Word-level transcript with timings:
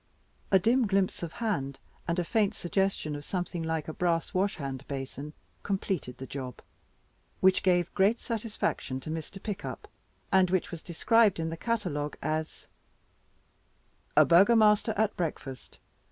A 0.49 0.57
dim 0.57 0.87
glimpse 0.87 1.21
of 1.21 1.33
a 1.33 1.35
hand, 1.35 1.77
and 2.07 2.17
a 2.17 2.23
faint 2.23 2.55
suggestion 2.55 3.15
of 3.15 3.23
something 3.23 3.61
like 3.61 3.87
a 3.87 3.93
brass 3.93 4.33
washhand 4.33 4.83
basin, 4.87 5.31
completed 5.61 6.17
the 6.17 6.25
job, 6.25 6.59
which 7.39 7.61
gave 7.61 7.93
great 7.93 8.19
satisfaction 8.19 8.99
to 9.01 9.11
Mr. 9.11 9.37
Pickup, 9.43 9.87
and 10.31 10.49
which 10.49 10.71
was 10.71 10.81
described 10.81 11.39
in 11.39 11.49
the 11.51 11.55
catalogue 11.55 12.15
as 12.19 12.67
"A 14.17 14.25
Burgomaster 14.25 14.95
at 14.97 15.15
Breakfast. 15.15 15.77